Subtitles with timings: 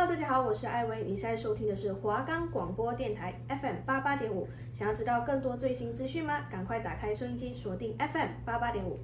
[0.00, 1.04] Hello，大家好，我是艾薇。
[1.04, 4.48] 你现在收听的是华冈广播电台 FM 八八点五。
[4.72, 6.40] 想要知道更多最新资讯吗？
[6.50, 8.98] 赶快打开收音机，锁定 FM 八八点五。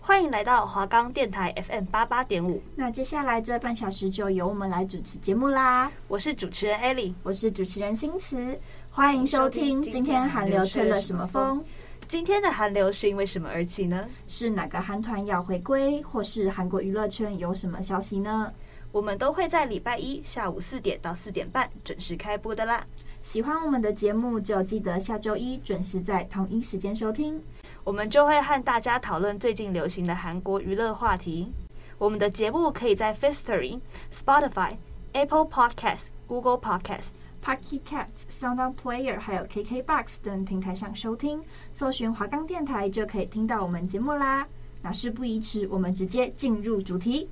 [0.00, 2.62] 欢迎来到华冈电台 FM 八八点五。
[2.74, 5.92] 那接下来这半小时就由我们来主持节目啦。
[6.08, 8.58] 我是主持人艾莉，我是主持人新慈。
[8.90, 9.82] 欢迎收听。
[9.82, 11.62] 今天韩流吹了什么风？
[12.08, 14.08] 今天的韩流是因为什么而起呢？
[14.26, 18.50] 是哪个韩团要回归，或是韩国娱乐圈有什么消息呢？
[18.92, 22.84] 我们都会在礼拜一下午四点到四点半准时开播的啦。
[23.22, 27.40] 喜欢我们的节目，就记得下周一准时在同一时间收听。
[27.84, 31.52] 我们就会和大家讨论最近流行的韩国娱乐话题。
[31.98, 33.78] 我们的节目可以在 Firstory、
[34.12, 34.76] Spotify、
[35.12, 37.08] Apple Podcast、Google Podcast、
[37.44, 41.42] Pocket Casts、SoundOn Player 还有 KKBox 等平台上收听。
[41.72, 44.46] 搜寻华冈电台就可以听到我们节目啦。
[44.82, 47.28] 那事不宜迟，我们直接进入主题。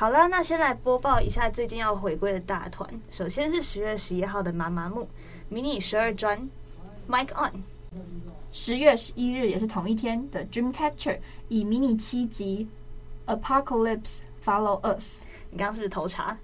[0.00, 2.88] 好了，那先来播报一下最近要回归的大团。
[3.10, 5.06] 首先是十月十一号的妈妈木
[5.50, 6.40] 迷你十二专
[7.06, 7.52] ，Mike On。
[8.50, 12.66] 十月十一日也是同一天的 Dreamcatcher 以迷你七辑
[13.26, 15.20] Apocalypse Follow Us。
[15.50, 16.34] 你刚刚是不是偷查？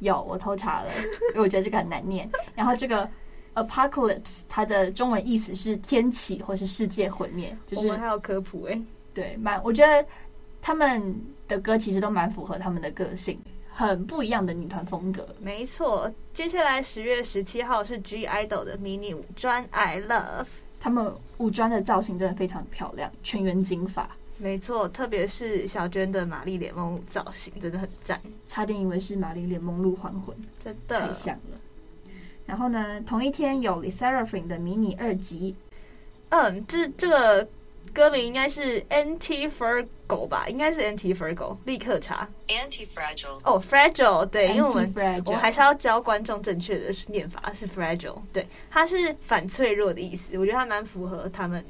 [0.00, 0.90] 有，我偷查了，
[1.30, 2.30] 因为我觉得这个很难念。
[2.54, 3.08] 然后这个
[3.54, 8.84] Apocalypse 它的中文意思是天启或是世界毁灭，就是我们还有科普哎、欸，
[9.14, 10.06] 对，蛮我觉得
[10.60, 11.18] 他们。
[11.48, 13.40] 的歌其实都蛮符合他们的个性，
[13.72, 15.26] 很不一样的女团风格。
[15.40, 20.46] 没错，接下来十月十七号是 G IDOL 的迷你五专 I Love，
[20.78, 24.08] 他们五专的造型真的非常漂亮，全员金发。
[24.36, 31.58] 没错，特别是小娟的玛丽莲梦造型真的很赞，差点以为是玛丽莲梦露还魂，真的太像了。
[32.46, 35.56] 然后呢，同一天有 LE SSERAFIM 的迷你二辑，
[36.28, 37.48] 嗯，这这个。
[37.92, 43.40] 歌名应该是 Anti Fragile 吧，应该是 Anti Fragile，立刻查 Anti Fragile。
[43.44, 50.36] 哦，Fragile，对，因为我们我们还是要教观众正确的念法，是 Fragile，对，它是反脆弱的意思。
[50.38, 51.64] 我觉得它蛮符合他们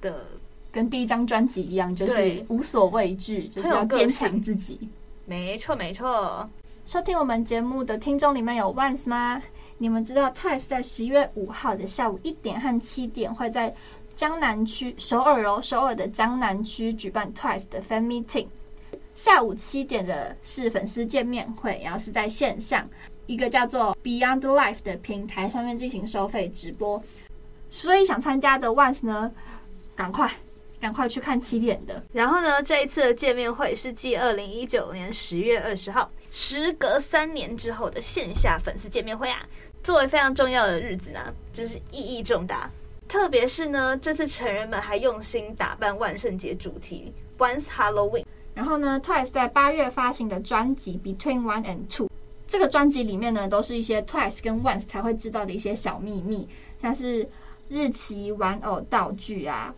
[0.00, 0.24] 的，
[0.70, 4.78] 跟第一张专辑一样，就是无所畏惧，就是要坚强自己。
[5.26, 6.48] 没错，没错。
[6.86, 9.42] 收听我们节目的听众里面有 Once 吗？
[9.80, 13.74] 你们知道 Twice 在十一月五号的下午一点和七点会在。
[14.18, 18.48] 江南区首尔哦，首尔的江南区举办 Twice 的 Fan Meeting，
[19.14, 22.90] 下午七点的是粉丝见面会，然后是在线上
[23.26, 27.00] 一个叫做 Beyond Life 的平台上面进行收费直播，
[27.70, 29.30] 所以想参加的 Once 呢，
[29.94, 30.28] 赶快
[30.80, 32.02] 赶快去看七点的。
[32.12, 39.46] 然后呢，这一次的见面会是继二零一九年十月二十号，时隔三年之后的线下粉丝见面会啊，
[39.84, 42.68] 作为非常重要的日子呢，真是意义重大。
[43.08, 48.24] 特别是呢，这次成人们还用心打扮万圣节主题，Once Halloween。
[48.54, 52.10] 然后呢，Twice 在八月发行的专辑 Between One and Two，
[52.46, 56.46] 这个专辑里面呢，都是一些 Twice 跟 Once 才会知道的一些小秘密，
[56.82, 57.26] 像是
[57.68, 59.74] 日期、玩偶、道具啊。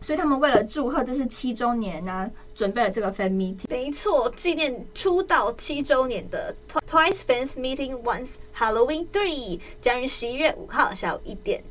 [0.00, 3.66] 所以他们为了祝贺这是七周年呢，准备了这个 Fan Meeting。
[3.68, 6.52] 没错，纪念出道七周年的
[6.90, 11.62] Twice Fans Meeting Once Halloween Three 将于十一月五号下午一点。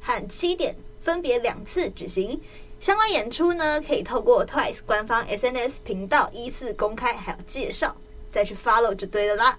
[0.00, 2.40] 和七点分别两次举行
[2.78, 7.94] 相关演出呢，可以透过 Twice 官方 SNS 频道依次公开，还有介绍，
[8.30, 9.58] 再去 follow 就对了啦。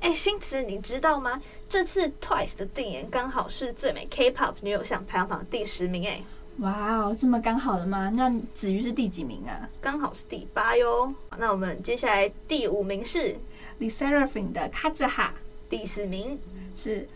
[0.00, 1.40] 哎，新词，你知道吗？
[1.68, 6.22] 这次 Twice 的定言刚好是最美 K-pop 女偶像排行榜第十名哎！
[6.58, 8.10] 哇哦，这么刚好的吗？
[8.14, 9.68] 那子瑜是第几名啊？
[9.80, 11.14] 刚好是第八哟。
[11.38, 13.36] 那我们接下来第五名是
[13.78, 15.30] Lisarafin 的 Kazuha，
[15.68, 16.38] 第四名
[16.76, 17.08] 是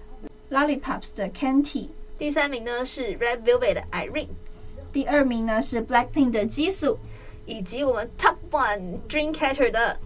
[0.51, 1.89] Lollipops 的 KENTY。
[2.25, 4.29] 第三名呢是 Red Velvet 的 Irene，
[4.91, 6.97] 第二名呢是 Blackpink 的 Jisoo，
[7.45, 9.99] 以及我们 Top One Dreamcatcher 的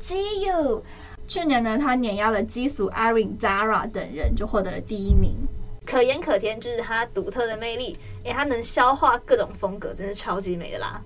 [0.00, 0.82] Jiu。
[1.26, 5.34] 去年呢，他碾压了 Jisoo、Irene、Zara 等人，就获得了第一名。
[5.84, 7.98] 可盐可甜，就是他独特的魅力。
[8.24, 11.02] 哎，他能消化各种风格，真是超级美的啦。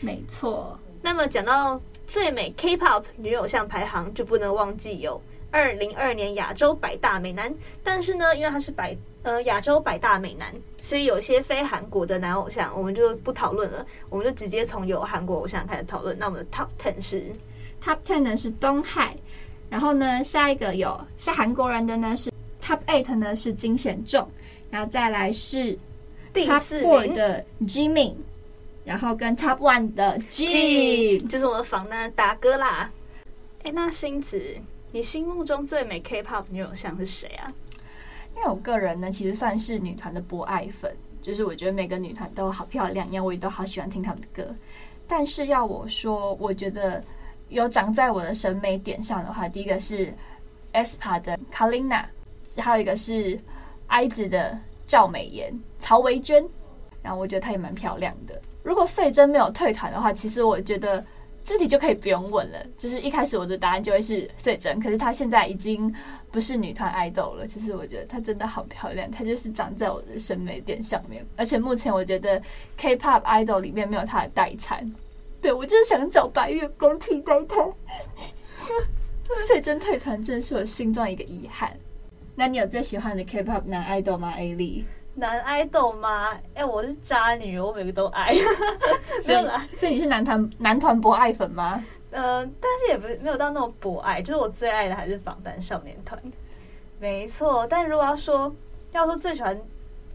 [0.00, 0.78] 没错。
[1.02, 5.20] 那么讲到最美 K-pop 女偶像排行，就不能忘记有
[5.52, 7.54] 二零二二年亚洲百大美男。
[7.84, 8.96] 但是呢，因为他是百。
[9.24, 10.52] 呃，亚洲百大美男，
[10.82, 16.18] 所以有些非韩国的男偶像，我们就不讨论了，我们就直接从有韩国偶像开始讨论。
[16.18, 17.30] 那我们的 Top Ten 是
[17.80, 19.16] Top Ten 呢是东海，
[19.70, 24.28] 然后呢下一个有是韩国人的呢是 Top Eight 呢是金贤重，
[24.72, 25.78] 然后再来是
[26.34, 28.16] Top Four 的 Jimin，
[28.84, 32.90] 然后跟 Top One 的 Jin，就是我们防弹大哥啦。
[33.62, 34.42] 哎，那星子，
[34.92, 37.50] 你心目中最美 K-pop 女偶像是谁啊？
[38.36, 44.54] 因为我个人呢，其实算是女团的博爱粉，就是我觉得每个女团都好漂亮，因为我也都好喜欢听他们的歌。
[45.08, 47.02] 但是要我说，我觉得
[47.48, 50.12] 有长在我的审美点上的话，第一个是
[50.72, 52.04] S P A 的 Kalina，
[52.58, 53.38] 还有一个是
[53.88, 56.46] IZ 的赵美妍、曹维娟，
[57.02, 58.38] 然后我觉得她也蛮漂亮的。
[58.62, 61.04] 如果穗珍没有退团的话，其实我觉得
[61.44, 62.58] 这题就可以不用问了。
[62.78, 65.92] 就是一开始我的答案就会是穗珍，可是她现在已经
[66.30, 67.46] 不是女团 idol 了。
[67.46, 71.24] 其实我觉得她真的好漂亮，她就是长在我的审美点上面。
[71.36, 72.40] 而且目前我觉得
[72.76, 74.92] K-pop idol 里面没有她的代餐。
[75.40, 77.72] 对，我就是想找白月光替代她。
[79.48, 81.74] 穗珍退团真的是我心中一个遗憾。
[82.34, 84.84] 那你有最喜欢的 K-pop 男 idol 吗？A 莉？
[85.14, 86.30] 男 idol 吗？
[86.54, 88.32] 哎、欸，我是渣女，我每个都爱。
[89.26, 91.84] 没有啦，所以你是男团男团博爱粉吗？
[92.10, 96.20] 呃，但是也不是没有到那种博爱，就是我最爱的还是防弹少年团。
[96.98, 98.54] 没错，但如果要说
[98.92, 99.58] 要说最喜欢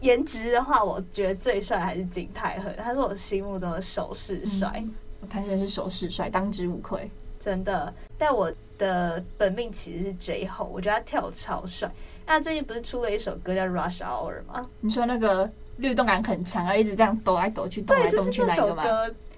[0.00, 4.82] 颜值的话，我觉得最帅还是金泰亨，他是我心目中的首饰帅。
[5.30, 7.08] 他现在是首饰帅，当之无愧，
[7.40, 7.92] 真的。
[8.16, 11.90] 但我的本命其实是 J-Hope，我觉得他跳超帅。
[12.28, 14.68] 那最近不是出了一首歌叫《Rush Hour》吗？
[14.82, 18.84] 你说那个律动感很强，啊，一直这样抖来抖去，动来动去那个吗？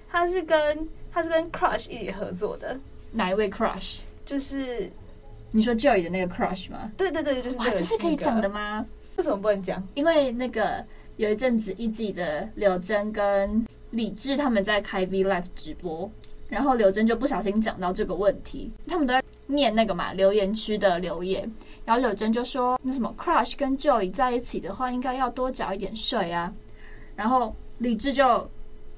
[0.09, 2.77] 他是跟他是跟 Crush 一起合作的。
[3.13, 4.01] 哪一位 Crush？
[4.25, 4.91] 就是
[5.51, 6.91] 你说 Joy 的那个 Crush 吗？
[6.97, 7.63] 对对对，就是这。
[7.63, 8.85] 哇，这是可以讲的吗？
[9.15, 9.81] 为什么不能讲？
[9.93, 10.85] 因为那个
[11.15, 16.11] 有一阵子一季的柳真跟李智他们在开 V Live 直播，
[16.49, 21.49] 然后柳真就不小心讲到这个问题，他们都在念那个嘛留言区的留言。
[21.83, 26.53] 然后柳真就说：“那什么，Crush 跟 JOY 在一起的话，应该要多缴一点税啊。”
[27.15, 28.23] 然后李智就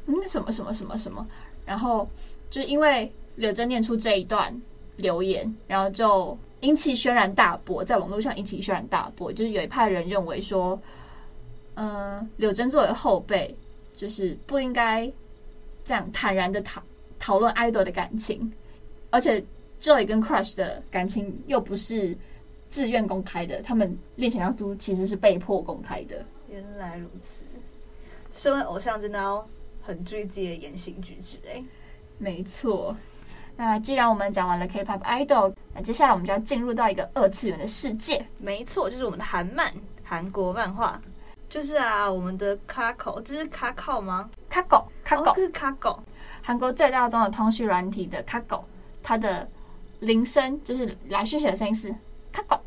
[0.06, 1.26] 嗯什么什么什么什么，
[1.66, 2.08] 然后
[2.50, 4.54] 就因为柳真念出这一段
[4.98, 9.32] 留言，然后就引起轩然大波，在网络上引起轩然大波。
[9.32, 10.80] 就是有一派人认为说，
[11.76, 13.56] 嗯，柳真作为后辈，
[13.96, 15.10] 就是不应该
[15.86, 16.84] 这样坦然的讨
[17.18, 18.52] 讨论 idol 的感情，
[19.10, 19.42] 而且
[19.82, 22.16] JOY 跟 Crush 的感情又不是。
[22.74, 26.26] 自愿公开的，他们恋情当中其实是被迫公开的。
[26.50, 27.44] 原来如此，
[28.36, 29.48] 身为偶像真的要
[29.80, 31.64] 很注意自己的言行举止哎。
[32.18, 32.98] 没错，
[33.56, 38.26] 那既然我们讲完了 K-pop idol，那接下来我们就要进入到一个二次元的世界。
[38.40, 39.72] 没错，就是我们的韩漫，
[40.04, 41.00] 韩国漫画。
[41.48, 46.00] 就是啊，我们的 Kakao，这是 Kakao 吗？Kakao，Kakao，这是 Kakao。
[46.42, 48.64] 韩国最大宗的通讯软体的 Kakao，
[49.04, 49.48] 它的
[50.00, 51.94] 铃声就是来讯息的声音是。
[52.34, 52.60] 卡狗，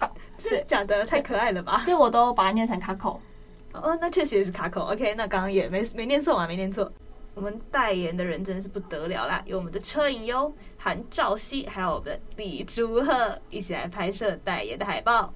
[0.38, 1.78] 是假的，太可爱了吧？
[1.80, 3.20] 所以我都把它念成卡口。
[3.72, 4.82] 哦，那确实也是卡口。
[4.82, 6.90] OK，那刚刚也没没念错嘛，没念错。
[7.34, 15.32] 我们代言的人真的是不得了啦，有我们的车影优、韩兆熙，还有我们的李朱赫一起来拍摄代言的海报。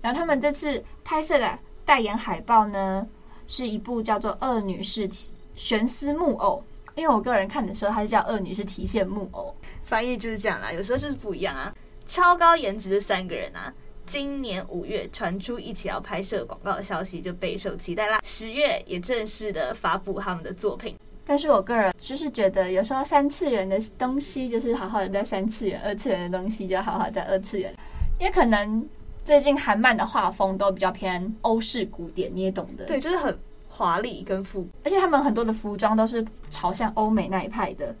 [0.00, 3.06] 然后他们这次拍摄的代言海报呢，
[3.46, 5.08] 是一部叫做《恶女是
[5.54, 6.64] 悬丝木偶》，
[6.96, 9.54] 因为我个人看的时候，它是叫《恶女是提线木偶》，
[9.84, 11.72] 翻译就是这样啦，有时候就是不一样啊。
[12.08, 13.72] 超高颜值的三个人啊，
[14.08, 18.20] 今年五月传出一起要拍摄广告的消息，就备受期待啦。
[18.24, 20.96] 十月也正式的发布他们的作品。
[21.26, 27.70] 但是我个人就是觉得，有时候三次元的东西就是好好的在三次元，二次元的东西就好好在二次元。
[28.18, 28.88] 因为可能
[29.26, 32.86] 最近韩漫的画风都比较偏欧式古典，你也懂的。
[32.86, 33.38] 对，就是很
[33.68, 37.94] 华丽跟富，而且他们很多的服装都是朝向欧美那一派的。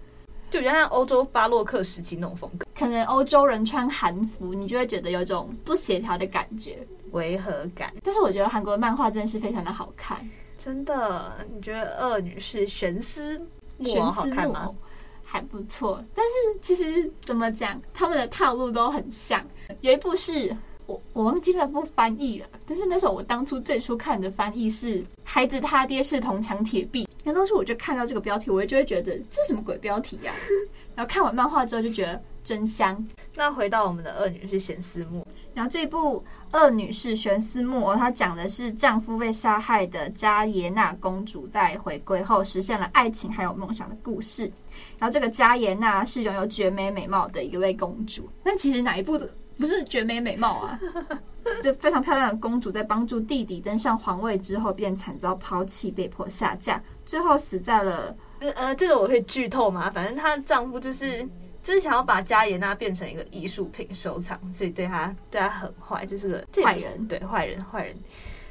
[0.50, 6.78] 就比较像欧洲巴洛克时期那种风格，可能欧洲人穿韩服，你就会觉得有种不协调的感觉、
[7.12, 7.92] 违和感。
[8.02, 10.18] 但是我觉得韩国的漫画真的是非常的好看，
[10.56, 11.46] 真的。
[11.54, 13.38] 你觉得恶女是悬丝
[13.76, 14.74] 木偶好看吗？
[15.22, 19.44] 还不错，但是其实怎么讲，他们的套路都很像。
[19.82, 20.56] 有一部是
[20.88, 27.04] 我我忘记那部翻译了，但是那时候我当初最初看的翻译是《孩子他爹是铜墙铁壁》。
[27.22, 30.40] 那当时我就看到这个标题，我就会觉得这什么鬼标题呀、啊？
[30.96, 33.06] 然后看完漫画之后就觉得真香。
[33.34, 44.50] 那回到我们的恶女是玄思木，然后这部恶女是玄思木偶，她讲的是丈夫被杀害的加耶娜公主在回归后实现了爱情还有梦想的故事。
[44.98, 49.28] 然后这个加耶娜是拥有绝美美貌的一位公主，那其实哪一部的
[49.58, 50.80] 不是绝美美貌啊？
[51.62, 56.82] 就非常漂亮的公主在帮助弟弟登上皇位之后，便惨遭抛弃，被迫下嫁。
[57.06, 59.90] 最后死在了，呃，这个我可以剧透吗？
[59.90, 61.26] 反正她丈夫就是
[61.62, 67.96] 就是想要把加耶娜变成一个艺术品收藏，所以对她对她很坏，就是个坏人，对坏人坏人。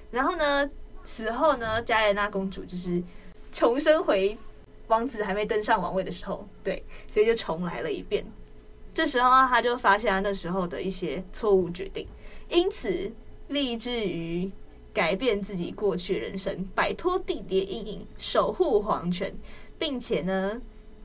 [0.09, 0.67] 然后呢，
[1.05, 3.01] 死后呢，加耶娜公主就是
[3.51, 4.35] 重生回
[4.87, 8.25] 王子还没登上王位的时候，对，所以就重来了一遍。
[8.97, 12.07] 这时候他就发现了那时候的一些错误决定，
[12.49, 13.11] 因此
[13.49, 14.51] 立志于。
[14.93, 19.31] 改变自己过去人生，摆脱弟弟阴影，守护皇权，
[19.77, 20.59] 并且呢，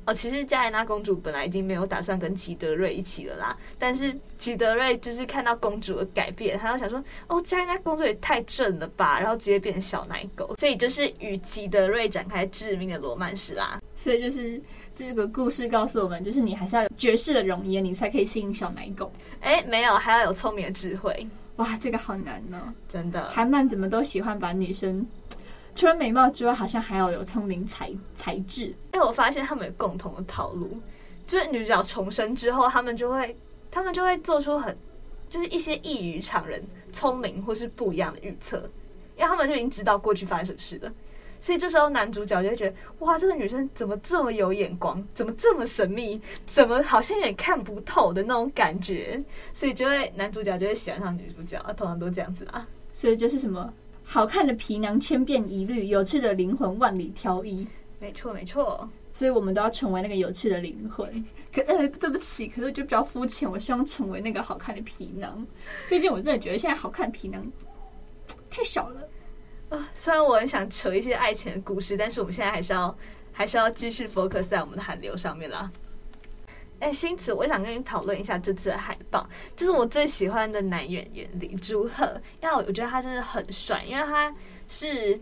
[0.06, 13.78] 哦，其实加莱娜公主本来已经没有打算跟齐德瑞一起了啦，但是齐德瑞就是看到公主的改变，他就想说，哦，加莱娜公主也太正了吧，然后直接变成小奶狗，所以就是与齐德瑞展开致命的罗曼史啦。
[13.94, 14.58] 所以就是
[14.94, 19.10] 这个故事告诉我们，就是你还是要有绝世的容颜，你才可以吸引小奶狗。
[19.40, 21.26] 哎，没有，还要有聪明的智慧。
[21.56, 23.28] 哇，这个好难哦，真的。
[23.30, 25.06] 韩漫怎么都喜欢把女生。
[25.74, 28.74] 除了美貌之外，好像还要有聪明才才智。
[28.90, 30.78] 哎，我发现他们有共同的套路，
[31.26, 33.34] 就是女主角重生之后，他们就会，
[33.70, 34.76] 他们就会做出很，
[35.30, 38.58] 就是一些异于常人、聪明或是不一样的预测，
[39.16, 40.92] 因为他们就已经知道过去发生什么事了。
[41.42, 49.20] 所以这时候男主角就会觉得，哇，这个女生怎么这么有眼光，怎么这么神秘，怎么好像有点看不透的那种感觉，
[49.52, 52.64] 所以就会男主角就会喜欢上女主角，通常都这样子啊。
[52.92, 53.72] 所以就是什么？
[54.04, 57.66] 好看的皮囊千变一律，有趣的灵魂万里挑一。
[57.98, 58.88] 没错，没错。
[59.12, 61.24] 所以我们都要成为那个有趣的灵魂。
[61.52, 63.50] 可呃，对不起，可是我就比较肤浅。
[63.50, 65.44] 我希望成为那个好看的皮囊。
[65.88, 67.44] 毕竟我真的觉得现在好看的皮囊
[68.48, 69.00] 太少了。
[69.72, 72.96] 啊，虽然我很想扯一些爱情的故事，但是我们现在还是要
[73.32, 75.70] 还是要继续 focus 在我们的韩流上面啦。
[76.80, 79.26] 哎，新慈，我想跟你讨论一下这次的海报，
[79.56, 84.34] 就是我最喜欢的男演员李朱赫，因为我觉得他真的很帅，因为他
[84.68, 85.18] 是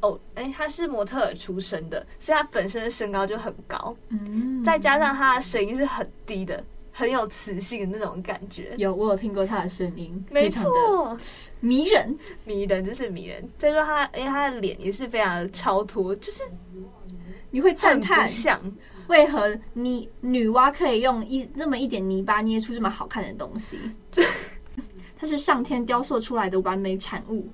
[0.00, 6.62] 哦，哎，他是模特儿出身的，所以他本身的身高就很高，嗯，再加上他的声音是很低的，
[6.96, 8.72] 很有磁性的那种感觉。
[8.78, 11.18] 有，我有听过他的声音，没错，
[11.58, 13.46] 迷人，迷人，就是迷人。
[13.58, 16.44] 再说他，因为他的脸也是非常的超脱，就是
[17.50, 18.60] 你会赞叹像。
[19.08, 23.78] 为何你女娲可以用一那么一点泥巴捏出这么好看的东西？
[25.18, 27.46] 它是上天雕塑出来的完美产物，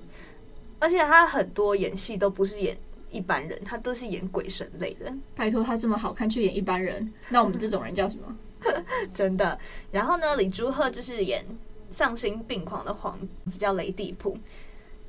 [0.79, 2.77] 而且他很多演戏都不是演
[3.11, 5.11] 一般人，他都是演鬼神类的。
[5.35, 8.37] 拜托，他这么好看去演一般人，那我们这种人叫什么？
[9.13, 9.57] 真的。
[9.91, 11.45] 然后呢，李朱赫就是演
[11.91, 14.37] 丧心病狂的皇子，叫雷蒂普。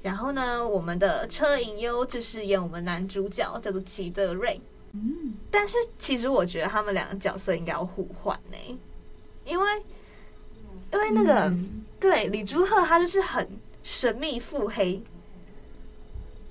[0.02, 4.60] 然后呢，我们的车银优就是演我们男主角，叫做齐德瑞。
[4.92, 8.78] 嗯，但是其实我觉得他们两个角色应该要互换呢，
[9.46, 9.82] 因为
[10.92, 13.48] 因为那个、嗯、对李朱赫他就是很
[13.82, 15.02] 神秘腹黑，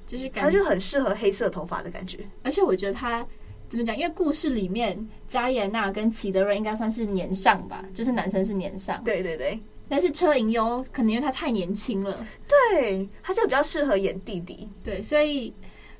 [0.07, 2.19] 就是他就很适合黑色头发的感觉。
[2.41, 3.23] 而且我觉得他
[3.71, 3.97] 怎么讲？
[3.97, 9.01] 因为故事里面加耶娜跟齐德瑞应该算是年上吧，就是男生是年上。
[9.03, 14.67] 对对对，但是车银优可能因为他太年轻了，对，他就比较适合演弟弟。
[14.83, 15.53] 对，所以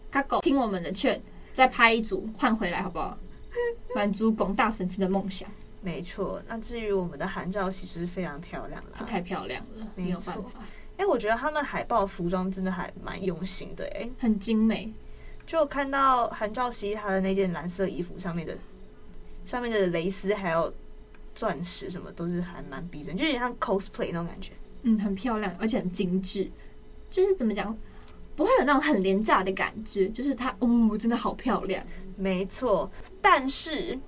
[0.10, 1.20] 嘎狗听我们的劝。
[1.54, 3.18] 再拍一组换回来好不好？
[3.96, 5.50] 满足广大粉丝的梦想。
[5.82, 10.60] 没错，那至于我们的韩照其实非常漂亮了，太漂亮了，没有办法。
[10.98, 14.94] 哎、欸，我觉得他们海报服装真的还蛮用心的，哎，很精美。
[15.52, 18.58] 就看到韩兆熙他的那件蓝色衣服上面的
[19.46, 20.74] 上面的蕾丝还有
[21.36, 24.54] 钻石什么，都是还蛮逼真，就有点像 cosplay 那种感觉。
[24.84, 26.50] 嗯，很漂亮，而且很精致。
[27.10, 27.78] 就是怎么讲？
[28.34, 31.86] 不会有那种很廉价的感觉，就是它哦，真的好漂亮。
[32.16, 32.90] 没错，
[33.22, 34.00] 但是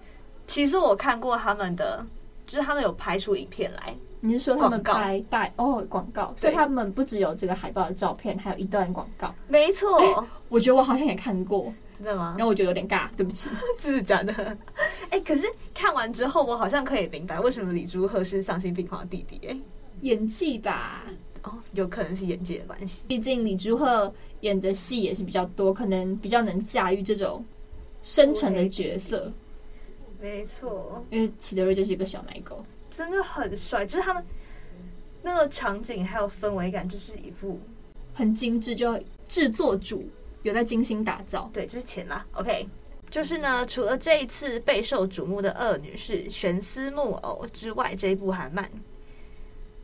[0.48, 2.06] 其实我看过他们的，
[2.48, 3.94] 就是他们有拍出影片来。
[4.26, 6.34] 你是说他们拍带哦广告？
[6.38, 9.36] 所以他们不只有这个海报的照片，还有一段广告。
[9.50, 10.16] 没错、欸，
[10.48, 12.36] 我觉得我好像也看过，真的吗？
[12.38, 14.34] 然后我觉得有点尬，对不起， 这是假的。
[15.12, 19.52] 哎、欸，可是看完之后，我好像可以明白为什么李朱赫是丧心病狂的弟弟、欸。
[19.52, 19.60] 哎，
[20.02, 21.04] 演技吧。
[21.44, 23.04] 哦，有可能是演技的关系。
[23.06, 27.44] 毕竟李朱赫演的戏也是比较多，可能比较能驾驭这种
[28.02, 29.30] 深沉的角色。
[30.22, 32.64] 没错，因为齐德瑞就是一个小奶狗，
[32.96, 33.86] 真的很帅。
[33.86, 34.24] 就是他们
[35.22, 37.60] 那个场景还有氛围感，就是一副
[38.14, 40.08] 很精致，就制作组
[40.44, 41.50] 有在精心打造。
[41.52, 42.26] 对，就是钱啦。
[42.34, 42.68] OK，
[43.10, 48.70] 就是呢，除了这一次备受瞩目的恶女是悬丝木偶之外，这一部韩漫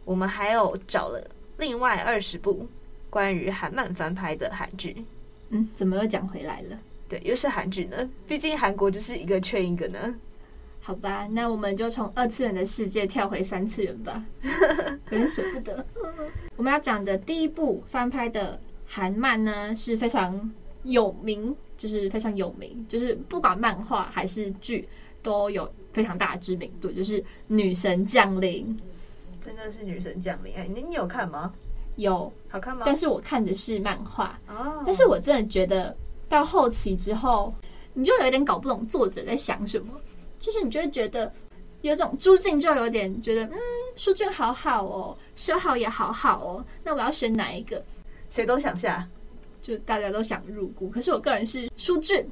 [0.06, 1.22] 我们还有找了。
[1.58, 2.66] 另外二十部
[3.10, 5.04] 关于韩漫翻拍的韩剧，
[5.50, 6.80] 嗯，怎么又讲回来了？
[7.10, 8.10] 对，又是韩剧呢。
[8.28, 10.16] 毕竟韩国就是一个缺一个呢。
[10.90, 14.26] 好吧，那我们就从二次元的世界跳回三次元吧，
[15.12, 15.86] 有点舍不得。
[16.56, 24.90] 我们要讲的第一部翻拍的韩漫呢，是非常有名，就是非常有名，就是不管漫画还是剧
[25.22, 28.76] 都有非常大的知名度，就是《女神降临》。
[29.46, 30.56] 真的是女神降临！
[30.56, 31.54] 哎，你你有看吗？
[31.98, 32.82] 有，好看吗？
[32.84, 34.40] 但是我看的是漫画。
[34.48, 34.82] 哦。
[34.84, 35.96] 但是我真的觉得
[36.28, 37.54] 到后期之后，
[37.94, 39.94] 你就有点搞不懂作者在想什么。
[40.40, 41.32] 就是你就会觉得
[41.82, 43.58] 有种朱静就有点觉得，嗯，
[43.96, 47.84] 书俊好好哦，修好也好好哦，那我要选哪一个？
[48.30, 49.08] 谁都想下，
[49.62, 50.90] 就大家都想入股。
[50.90, 52.26] 可是我个人是书俊，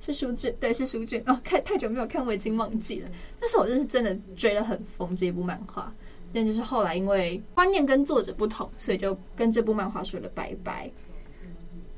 [0.00, 1.22] 是书俊，对，是书俊。
[1.26, 3.08] 哦，看太久没有看，我已经忘记了。
[3.38, 5.92] 但是我就是真的追了很疯这部漫画，
[6.32, 10.90] 但就是后来因为观念跟作者不同，所以就跟这部漫画说了拜拜。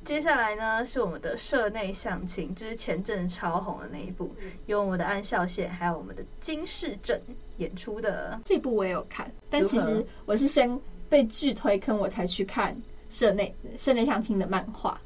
[0.04, 4.30] 接下来呢是我们的社内相亲，就是前阵超红的那一部，
[4.66, 7.18] 有我们的安孝燮，还有我们的金世正
[7.56, 12.76] 演出的这部我也有看，但其实我是先被剧推坑，我才去看
[13.08, 15.00] 社内社内相亲的漫画。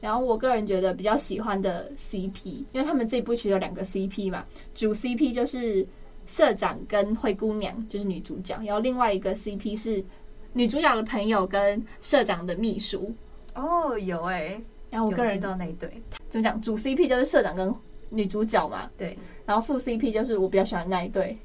[0.00, 5.86] 然后我个人觉得比较喜欢的 CP，因为他们这部其实有两个 CP 嘛，主 CP 就是
[6.26, 10.04] 社长跟灰姑娘，就是女主角，然后另外一个 CP 是
[10.52, 13.14] 女主角的朋友跟社长的秘书。
[13.54, 15.88] 哦，有哎、欸，然后我个人知道那一对
[16.30, 16.60] 怎么讲？
[16.60, 17.74] 主 CP 就是社长跟
[18.10, 19.16] 女主角嘛，对。
[19.46, 21.36] 然后副 CP 就是我比较喜欢那一对。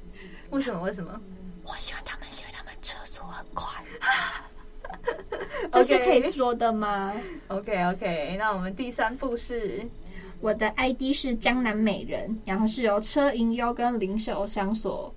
[0.50, 0.80] 为什么？
[0.82, 1.20] 为什么？
[1.64, 3.84] 我喜欢他们，喜欢他们车速很快，
[5.70, 7.14] 这是可以说的吗
[7.48, 9.86] ？OK OK，那我们第三部是
[10.40, 15.14] 我的 ID 是江南美人，然后是由车银优跟林秀香所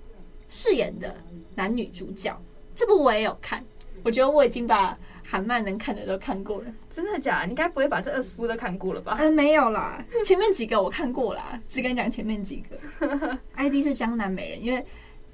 [0.48, 1.16] 饰演的
[1.56, 2.40] 男女主角。
[2.74, 3.64] 这部我也有看，
[4.04, 4.96] 我觉得我已经把。
[5.26, 7.46] 韩漫能看的都看过了，真的假的？
[7.46, 9.16] 你该不会把这二十部都看过了吧？
[9.18, 13.38] 嗯，没有啦，前面几个我看过啦，只跟你讲前面几个。
[13.56, 14.84] ID 是江南美人，因为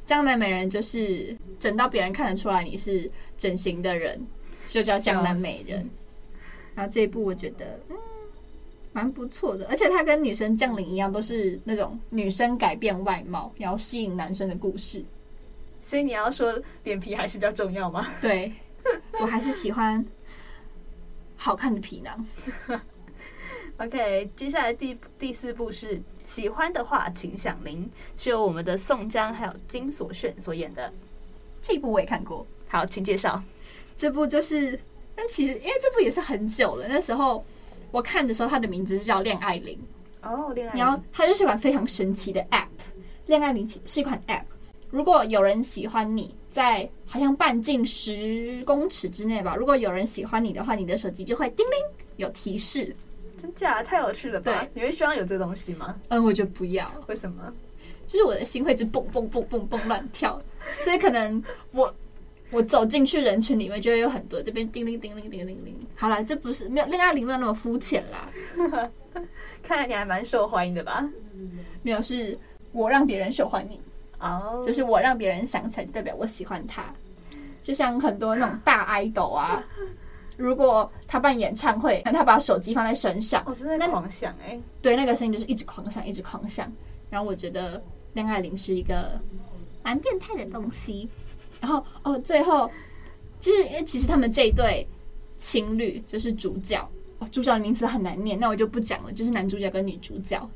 [0.06, 4.24] 江南美人就是整到别人看得出来你是整形的人，
[4.68, 5.88] 就叫江南美人。
[6.74, 7.96] 然后这一部我觉得嗯
[8.92, 15.04] 蛮不错的，而且它跟女生降临一样，都是那种女生改变外貌，然后吸引男生的故事。
[15.82, 18.06] 所以你要说脸皮还是比较重要吗？
[18.22, 18.52] 对。
[19.20, 20.04] 我还是喜欢
[21.36, 22.26] 好看的皮囊。
[23.78, 30.92] OK，接下来第第四部是喜欢的话，请响铃，是由我们的宋江还有金所炫所演的。
[31.62, 32.46] 这部我也看过。
[32.68, 33.42] 好，请介绍。
[33.96, 34.78] 这部就是，
[35.14, 36.86] 但其实因为这部也是很久了。
[36.88, 37.44] 那时候
[37.90, 39.78] 我看的时候，它的名字是叫《恋爱铃》。
[40.28, 40.82] 哦，恋爱铃。
[40.82, 42.64] 然后它就是一款非常神奇的 App，
[43.26, 44.44] 《恋爱铃》是一款 App。
[44.90, 51.72] 如果有人喜欢你，在好像半径十公尺之内吧，如果有人喜欢你的话，你的手机就会叮铃
[52.16, 52.94] 有提示。
[53.40, 53.82] 真假？
[53.82, 54.52] 太有趣了吧？
[54.60, 55.96] 对，你会希望有这东西吗？
[56.08, 56.92] 嗯，我就不要。
[57.06, 57.52] 为什么？
[58.06, 60.42] 就是我的心会一直蹦蹦蹦蹦蹦乱跳，
[60.76, 61.94] 所以可能我
[62.50, 65.74] 我走进去人群里面，就会有很多这边叮铃叮铃叮铃铃。
[65.94, 68.90] 好了，这不是没有恋爱铃没有那么肤浅啦。
[69.62, 71.08] 看来你还蛮受欢迎的吧？
[71.82, 72.36] 没有，是
[72.72, 73.78] 我让别人受欢迎。
[74.20, 74.66] 哦，oh.
[74.66, 76.84] 就是我让别人想起来，代表我喜欢他。
[77.62, 79.62] 就像很多那种大 idol 啊，
[80.36, 86.70] 如果他办演唱会，他把手机放在身上，哦，真的狂想哎，对，那个声音就是一直狂想，一直狂想。
[87.10, 89.20] 然后我觉得恋爱铃是一个
[89.82, 91.08] 蛮变态的东西。
[91.60, 92.70] 然后哦，最后
[93.40, 94.86] 就是因为其实他们这一对
[95.38, 99.12] 情侣就是主角，哦，主角的名字很难念，那我就不讲了。
[99.12, 100.48] 就是男主角跟女主角，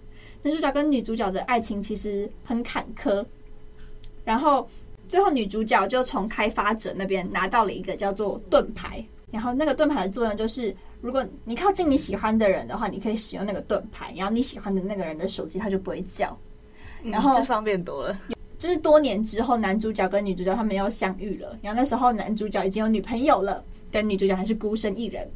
[0.42, 3.24] 男主角跟女主角的爱情其实很坎坷。
[4.24, 4.66] 然后
[5.08, 16.36] 最后女主角就从开发者那边拿到了一个叫做盾牌，然后那个盾牌的作用就是，如果你靠近你喜欢的人的话，你可以使用那个盾牌，然后你喜欢的那个人的手机它就不会叫。
[17.02, 18.18] 然后、嗯、这方便多了。
[18.56, 25.28] 就是多年之后，男主角跟女主角他们又相遇了，然后那时候男主角已经有女朋友了，但女主角还是孤身一人。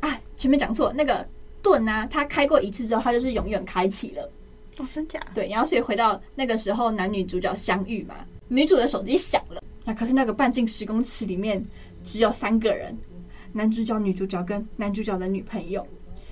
[0.00, 1.26] 啊，前面讲错，那个
[1.62, 4.30] 盾啊，他开过一次之后，他就是永远开启了。
[4.78, 5.20] 哦，真假？
[5.34, 8.14] 对，然后所以回到那个时候，男女主角相遇嘛，
[8.48, 11.62] 女主的手机响了，那可是那个半径十公尺里面
[12.04, 12.96] 只有三个人，
[13.52, 15.86] 男主角、女主角跟男主角的女朋友，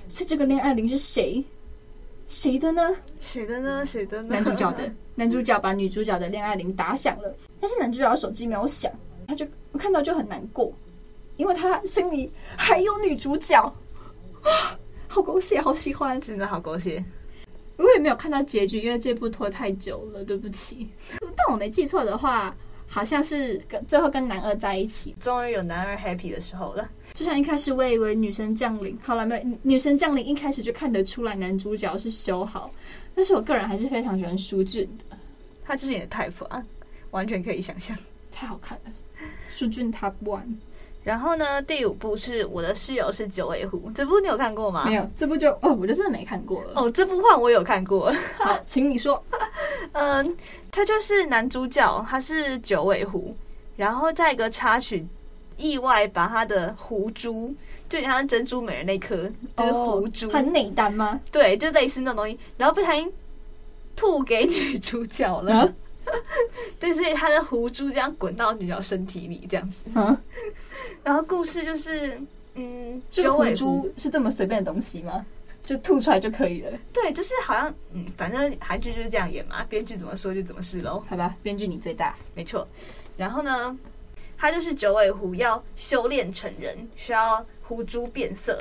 [0.07, 1.43] 所以这个恋爱铃是谁？
[2.27, 2.95] 谁的呢？
[3.21, 3.85] 谁的呢？
[3.85, 4.35] 谁的呢？
[4.35, 8.91] 男主角的， 男主角把女主角的恋爱铃打响了，但是男主角的手机没有响，
[9.27, 9.45] 他就
[9.77, 10.71] 看到就很难过，
[11.37, 13.61] 因为他心里还有女主角，
[14.41, 17.03] 啊， 好狗血，好喜欢，真的好狗血。
[17.77, 20.87] 我也没有看到结局，因为这部拖太久了，对不起。
[21.19, 22.55] 但我没记错的话，
[22.87, 26.89] 好像是跟最后跟男二在一起，终于有男二 happy 的时候了。
[27.13, 29.57] 就像一开始我以为女神降临，好了没有？
[29.61, 32.71] 女神降临一开始就看得出来男主角是修好，
[33.15, 35.17] 但是我个人还是非常喜欢舒俊的，
[35.63, 36.63] 他就是你的 type 啊，
[37.11, 37.95] 完全可以想象，
[38.31, 38.91] 太好看了。
[39.49, 40.55] 舒俊 top one。
[41.07, 44.83] 然后呢，第五部是我的室友是九尾狐，这部你有看过吗？
[44.85, 46.71] 没有，这部就哦，我就真的没看过了。
[46.75, 48.11] 哦，这部换我有看过。
[48.37, 49.23] 好，请你说。
[49.93, 50.35] 嗯，
[50.69, 53.33] 他就是男主角，他是九尾狐，
[53.77, 55.07] 然后在一个插曲
[55.55, 57.55] 意外把他的狐珠，
[57.87, 61.17] 就像珍珠美人那颗，就是狐珠，哦、很内丹吗？
[61.31, 63.09] 对，就类似那种东西，然后不小心
[63.95, 65.73] 吐给女主角了。
[66.07, 66.15] 啊、
[66.79, 69.99] 对，所以他的狐珠这样滚到女主角身体里，这样子。
[69.99, 70.19] 啊
[71.03, 72.19] 然后故事就是，
[72.55, 75.25] 嗯，九尾狐是这么随便的东西吗？
[75.63, 76.71] 就吐出来就可以了。
[76.93, 81.03] 对，就是好像嗯，反正韩剧就是这样演嘛，编剧怎么说就怎么是喽。
[81.09, 82.67] 好吧，编剧你最大，没错。
[83.17, 83.77] 然后呢，
[84.37, 88.57] 他就是九尾狐要修炼成人，需要狐珠变色。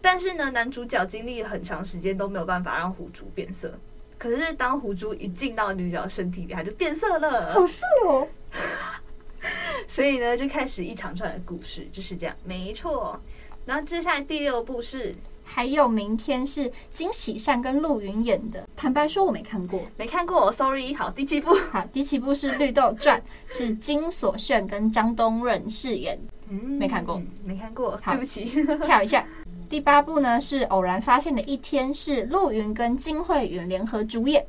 [0.00, 3.72] 但是呢，男主角经历很长时间都没有办法让狐珠变色。
[4.18, 8.26] 可是当狐珠一进到女主角身体里，它就变色了，好色哦！
[9.86, 13.20] 所以呢，就开始一长串的故事，就是这样，没错。
[13.64, 18.68] 然后接下来第六部是，还有明天是金喜善跟陆云演的。
[18.76, 20.94] 坦白说，我没看过，没看过，sorry。
[20.94, 23.20] 好，第七部， 好，第七部是《绿豆传》，
[23.56, 28.44] 是金所炫跟张东润饰演，嗯，没看过，没看过，好对不起，
[28.84, 29.26] 跳一下。
[29.68, 34.44] 第八部呢是偶然发现的一天，是陆云跟金惠允联合主演，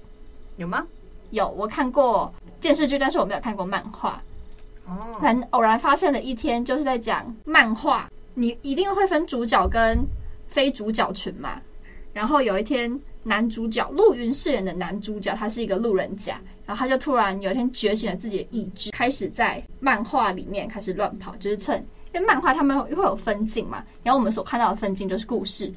[0.57, 0.85] 有吗？
[1.31, 4.21] 有，我看过电视剧，但是我没有看过漫画。
[4.85, 9.97] 哦，反正偶然发现的一天就是在讲漫画，你一定会分主角跟
[10.47, 11.59] 非主角群嘛。
[12.13, 21.85] 然后有一天，男主角陆云饰演的男主角，他是一个路人甲，然后他就突然有一天觉醒了自己的意志，开始在漫画里面开始乱跑，就是趁。
[22.13, 25.71] 因为漫画他们会有分镜嘛，然后我们所看到的分镜就是故事，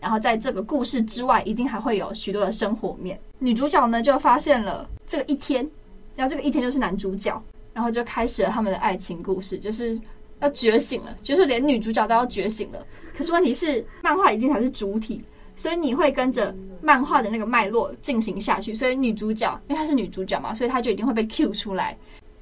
[0.00, 3.18] 然后在这个故事之外，一定还会有许多的生活面。
[3.38, 5.68] 女主角呢就发现了这个一天，
[6.16, 7.40] 然后这个一天就是男主角，
[7.72, 9.98] 然后就开始了他们的爱情故事，就是
[10.40, 12.84] 要觉醒了，就是连女主角都要觉醒了。
[13.16, 15.22] 可是问题是，漫画一定才是主体，
[15.54, 18.74] 所以你会跟着漫画的那个脉络进行下去。
[18.74, 21.96] 所以女主角，因为她是女主角嘛，所以她就一定会被 cue 出来。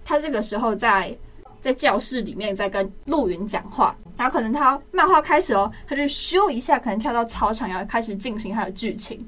[0.05, 1.17] 她这个时候在。
[1.61, 9.27] 在教室里面在跟陆云讲话，然后可能他漫画开始哦，他就咻一下，可能跳到操场，要开始进行他的剧情，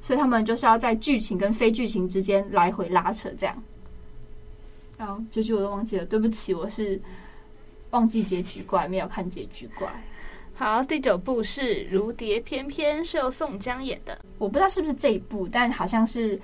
[0.00, 3.62] 所以他们就是要在剧情跟非剧情之间来回拉扯，这样。
[4.98, 7.00] 然后结局我都忘记了，对不起，我是
[7.90, 9.88] 忘记结局怪，没有看结局怪。
[10.54, 16.40] 好，第九部是《如蝶翩翩》，是由宋江演的，我不知道是不是这一部，但好像是。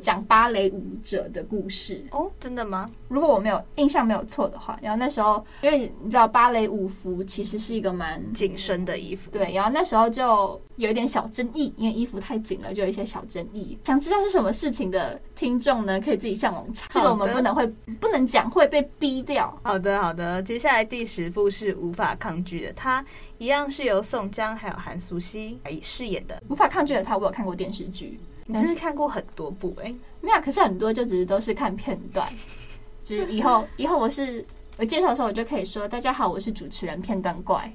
[0.00, 2.88] 讲芭蕾舞者的故事哦，真的吗？
[3.08, 13.76] 如果我没有印象没有错的话，然后那时候，因为你知道芭蕾舞服其实是一个蛮紧身的衣服，对，然后那时候就有一点小争议，因为衣服太紧了，就有一些小争议。
[13.84, 17.66] 想知道是什么事情的听众呢，可以自己上网查，这个我们不能会
[18.00, 19.58] 不能讲，会被逼掉。
[19.62, 20.42] 好的，好的。
[20.42, 23.04] 接下来第十部是无法抗拒的他，
[23.38, 26.40] 一样是由宋江还有韩素汐来饰演的。
[26.48, 28.20] 无法抗拒的他，我有看过电视剧。
[28.50, 32.26] 你真是看过很多部哎、欸，没有，可是很多就只是都是看片段，
[33.04, 34.42] 就是以后以后我是
[34.78, 37.70] 我介绍的时候，我就可以说大家好，我是主持人片段怪。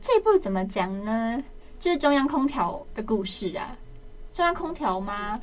[0.00, 1.42] 这一部怎么讲呢？
[1.80, 3.76] 就是中央空调的故事啊，
[4.32, 5.40] 中央空调吗？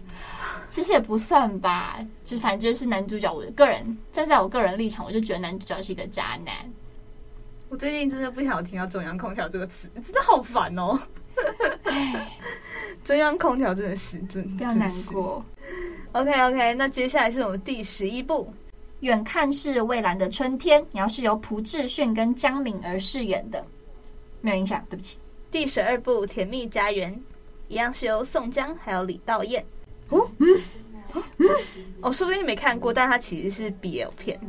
[0.70, 3.34] 其实也不算吧，就是反正就是男主角。
[3.34, 6.54] 我个人站在我个人立场，我就觉得男主角是一个渣男。
[7.68, 10.98] 我最近真的不想听到中央空调这个词，真的好烦哦。
[11.84, 12.28] 唉。
[13.06, 15.44] 中央空调真的是真的，不要难过。
[16.12, 18.54] OK OK，那接下来是我们第十一部，
[19.00, 23.66] 远看是蔚蓝的春天，然后是由朴志炫跟江敏儿饰演的，
[24.42, 25.18] 没有印象，对不起。
[25.50, 27.12] 第十二部《甜蜜家园》，
[27.68, 29.66] 一样是由宋江还有李道彦。
[30.10, 30.48] 哦，嗯，
[31.14, 31.50] 嗯，
[32.02, 34.40] 哦，说不定你没看过，但它其实是 BL 片。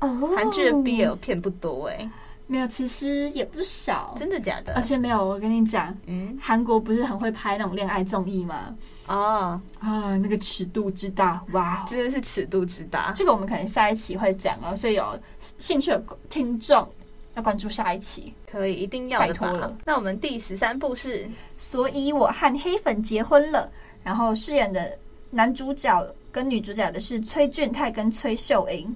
[0.00, 2.10] 哦，韩剧的 BL 片不多哎。
[2.46, 4.74] 没有，其实也不少，真的假的？
[4.74, 8.76] 而且没有，我跟你讲，嗯，韩国不是很会拍那种恋爱综艺吗？
[9.06, 13.12] 哦，啊，那个尺度之大，哇，真的是尺度之大。
[13.12, 15.18] 这个我们可能下一期会讲哦，所以有
[15.58, 16.86] 兴趣的听众
[17.34, 19.74] 要关注下一期，可以，一定要，拜托了。
[19.86, 21.26] 那我们第十三部是，
[21.56, 23.70] 所以我和黑粉结婚了，
[24.02, 24.96] 然后饰演的
[25.30, 28.94] 男主角跟女主角的是崔俊泰跟崔秀英。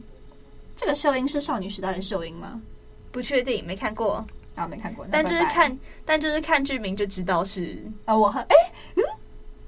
[0.77, 2.61] 这个秀英是少女时代的秀英吗？
[3.11, 5.07] 不确定，没看过啊，没看过。
[5.11, 8.57] 但就是看，但就是看剧名就知道是啊，我和哎，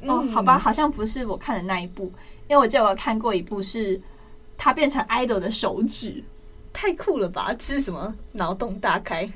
[0.01, 2.05] 嗯，哦，好吧，好像不是我看的那一部，
[2.49, 4.01] 因为我记得我看过一部是
[4.57, 6.23] 他变成 idol 的手指，
[6.73, 7.53] 太酷了吧？
[7.55, 8.15] 这是什么？
[8.33, 9.31] 脑洞大开，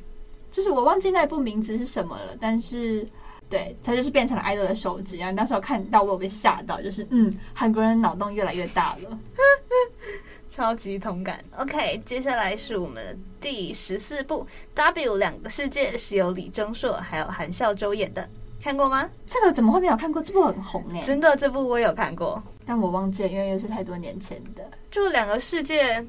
[0.50, 3.06] 就是我忘记那一部名字是什么了，但是
[3.50, 9.18] 对，他就是变成了 idol 的手指，然后那时候看到我有被吓到，就是嗯，韩国人脑洞越来越大了。
[10.54, 11.42] 超级同感。
[11.56, 18.28] OK，接下来是我们第十四部《W 两个世界》，是由李钟硕还有韩孝周演的，
[18.62, 19.10] 看过吗？
[19.26, 20.22] 这个怎么会没有看过？
[20.22, 21.04] 这部很红哎、欸！
[21.04, 24.62] 真的，这部我有看过，但我忘记了，因为又是太多年前的。
[24.92, 26.00] 就《两个世界》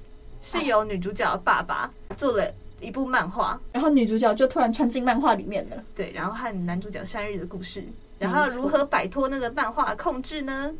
[0.43, 5.83] 是由女主角的爸爸做了一部漫画，然后女主角就突然穿进漫画里面了。
[5.95, 7.83] 对，然后和男主角相遇的故事，
[8.19, 10.71] 然后如何摆脱那个漫画控制呢？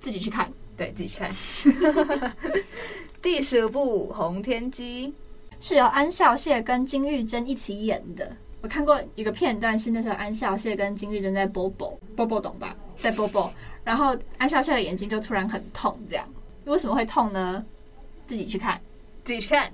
[0.00, 0.50] 自己去看。
[0.80, 1.30] 对，自己看。
[3.20, 5.08] 第十部《红天机》
[5.60, 13.52] 是由安孝燮跟金玉珍一起演的，我看过一个片段，是那时候安孝燮跟金玉珍在波波波波懂吧，在波波，
[13.84, 16.26] 然后安孝燮的眼睛就突然很痛，这样。
[16.64, 17.62] 为什么会痛呢？
[18.26, 18.80] 自己去看，
[19.26, 19.70] 自己去看。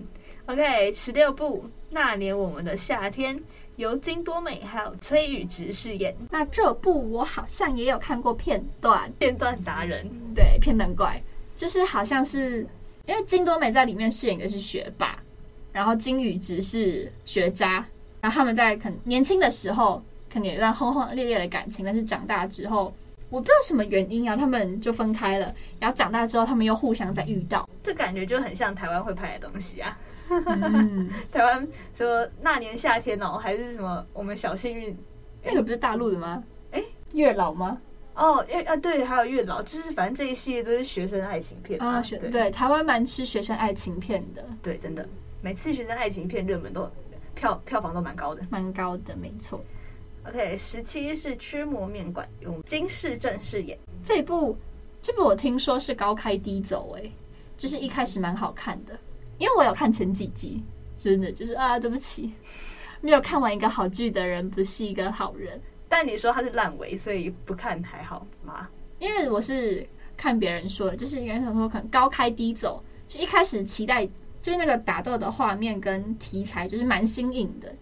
[0.47, 3.39] OK，十六部《那年我们的夏天》
[3.77, 6.15] 由金多美还有崔宇植饰演。
[6.31, 11.23] 那这部我好像也有看过片段，片段达人，对，片段怪，
[11.55, 12.67] 就是好像是
[13.07, 15.19] 因为金多美在里面饰演的是学霸，
[15.73, 17.87] 然后金宇植是学渣。
[18.19, 22.93] 然后他们在可能年轻的时候，可能有一段轰轰烈烈的感情，但是长大之后，
[23.31, 25.55] 我不知道什么原因啊，他们就分开了。
[25.79, 29.97] 然后长大之后，他们又互相在遇到，这感觉就很像台湾会拍的东西啊。
[30.29, 34.97] 嗯、台湾说那年夏天哦，还是什么我们小幸运，
[35.43, 36.43] 那个不是大陆的吗？
[36.73, 37.79] 哎，月老吗？
[38.15, 42.03] 哦，月啊对，还有月老，就是反正这一系列都是学生爱情片啊。
[42.03, 45.07] 学对，对，台湾蛮吃学生爱情片的，对，真的，
[45.43, 46.91] 每次学生爱情片热门都。
[47.35, 49.63] 票票房都蛮高的，蛮高的，没错。
[50.27, 53.79] OK，十七是驱魔面馆，用金世正饰演。
[54.03, 54.57] 这部
[55.03, 57.03] 这部我听说是高开低走，哎，
[57.59, 58.99] 就是一开始蛮好看的，
[59.39, 60.63] 因为我有看前几集，
[60.97, 62.33] 真的就是啊，对不起，
[63.01, 65.61] 没有看完一个好剧的人不是一个好人。
[65.89, 68.69] 但你说他是烂尾，所以不看还好吗？
[68.99, 74.09] 因为我是看别人说的，就是有人想说可能高开低走，就一开始期待。
[74.43, 77.75] 就是那个打斗的画面跟题材，就是蛮新颖的，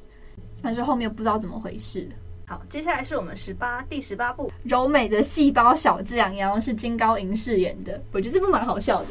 [0.62, 2.08] 但是后面不知道怎么回事。
[2.46, 8.02] 好，接下来是我们十八第十八部柔美的细胞小将，然后是金高银饰演的。
[8.12, 9.08] 我觉得这部蛮好笑的。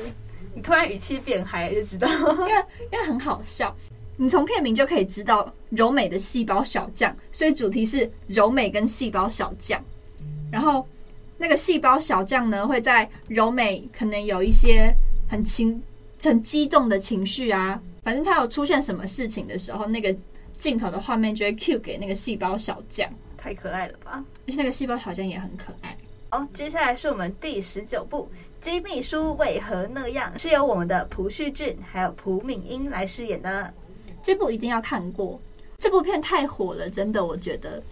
[0.54, 2.08] 你突然语气变嗨就知道，
[2.48, 3.76] 因为因为很好笑。
[4.16, 9.84] 你从片名就可以知道柔美的细胞小将，所以主题是柔美跟细胞小将。
[10.52, 10.88] 然后
[11.38, 14.94] 那个细胞小将呢，会在柔美可能有一些
[15.30, 15.82] 很情。
[16.26, 20.16] 很激动的情绪啊，反正他有出现什么事情的时候，那个
[20.58, 23.06] 镜头的画面就会 cue 给那个细胞小将，
[23.38, 24.24] 太可爱了吧！
[24.48, 25.98] 而且那个细胞小将也很可爱。
[26.30, 28.30] 好，接下来是我们第十九部
[28.64, 33.74] 《机秘书为何那样》，是由我们的朴叙俊还有朴敏英来饰演的。
[34.24, 35.38] 这部一定要看过，
[35.78, 37.84] 这部片太火了，真的，我觉得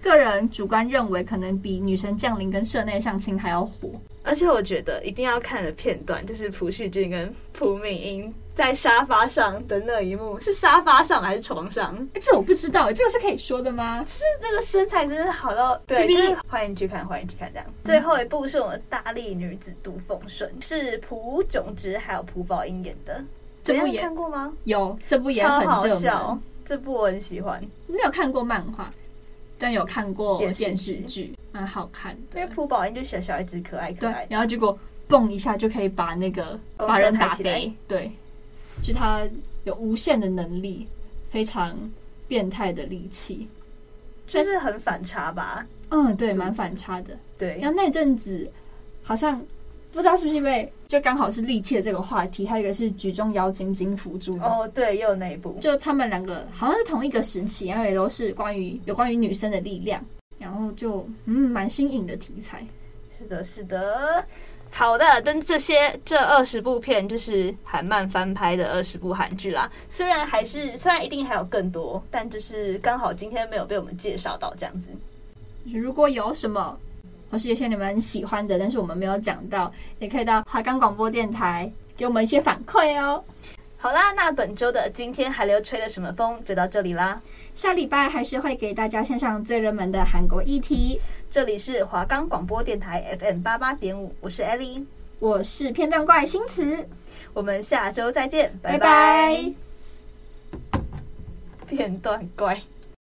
[0.00, 3.90] 个人主观认为，可能比《女神降临》跟《社内相亲》还要火。
[4.22, 11.96] 而且我觉得一定要看的片段，就是朴叙俊跟朴敏英在沙发上的那一幕，是沙发上还是床上？
[12.12, 14.04] 欸、这我不知道，这个是可以说的吗？
[14.06, 17.66] 是那个身材真的好到，对，就是欢迎去看，欢迎去看这样。
[17.66, 23.24] 嗯、最后一部是我们大力女子杜凤顺，是朴炯植还有朴宝英演的，
[23.64, 24.52] 这部也看过吗？
[24.64, 27.66] 有，这部也很好笑，这部我很喜欢。
[27.86, 28.92] 没有看过漫画。
[29.58, 32.38] 但有看过电视剧，蛮好看的。
[32.38, 34.26] 因为朴宝英就小小一只，可爱可爱。
[34.28, 38.10] 然后结果蹦一下就可以把那个把人打飞，对，
[38.82, 39.22] 就他
[39.64, 40.86] 有无限的能力，
[41.30, 41.76] 非常
[42.26, 43.46] 变态的力气，
[44.26, 45.66] 就是很反差吧？
[45.90, 47.16] 嗯，对，蛮反差的。
[47.38, 48.50] 对，然后那阵子
[49.02, 49.40] 好像。
[49.92, 60.00] 不知道是不是因为就刚好是力气的这个话题，还有一个是举重妖精金福珠哦，对，又有那一部，就他们两个好像是同一个时期，然后也都是关于有关于女生的力量，
[60.38, 62.64] 然后就嗯蛮新颖的题材。
[63.18, 64.24] 是的，是的，
[64.70, 69.70] 好的，但这些这二十部片就是韩漫翻拍的二十部韩剧啦。
[69.88, 74.88] 虽然还是虽然一定还有更多，但就是刚好今天没有被我们介绍到这样子。
[75.64, 76.78] 如果有什么。
[77.32, 83.22] 或是有些你们喜欢的，但是我们没有讲到，也可以到华冈广播电台给我们一些反馈哦。
[83.78, 87.22] 好啦，那本周的今天韩流吹了什么风就到这里啦。
[87.54, 91.00] 下礼拜还是会给大家献上最热门的韩国议题。
[91.30, 94.84] 这里是华冈广播电台 FM 八八点五，我是 Ellie，
[95.20, 96.84] 我是片段怪星慈，
[97.32, 98.78] 我们下周再见，拜拜。
[98.78, 99.54] 拜
[100.72, 100.80] 拜。
[101.68, 102.60] 片段怪。